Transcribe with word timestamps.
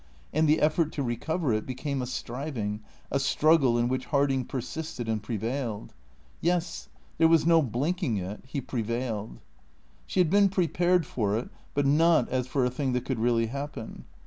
And 0.33 0.49
the 0.49 0.59
effort 0.61 0.91
to 0.93 1.03
recover 1.03 1.53
it 1.53 1.67
became 1.67 2.01
a 2.01 2.07
striving, 2.07 2.81
a 3.11 3.19
struggle 3.19 3.77
in 3.77 3.87
which 3.87 4.05
Harding 4.07 4.45
persisted 4.45 5.07
and 5.07 5.21
prevailed. 5.21 5.93
Yes, 6.41 6.89
there 7.19 7.27
was 7.27 7.45
no 7.45 7.61
blinking 7.61 8.17
it, 8.17 8.43
he 8.47 8.61
prevailed. 8.61 9.41
She 10.07 10.19
had 10.19 10.31
been 10.31 10.49
prepared 10.49 11.05
for 11.05 11.37
it, 11.37 11.49
but 11.75 11.85
not 11.85 12.27
as 12.29 12.47
for 12.47 12.65
a 12.65 12.71
thing 12.71 12.93
that 12.93 13.05
could 13.05 13.19
really 13.19 13.45
happen. 13.45 14.05